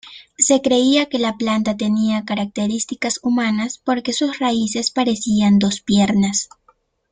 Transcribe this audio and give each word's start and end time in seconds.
Se 0.35 0.63
creía 0.63 1.05
que 1.05 1.19
la 1.19 1.37
planta 1.37 1.77
tenía 1.77 2.25
características 2.25 3.19
humanas 3.21 3.77
porque 3.77 4.13
sus 4.13 4.39
raíces 4.39 4.89
parecían 4.89 5.59
dos 5.59 5.81
piernas. 5.81 6.49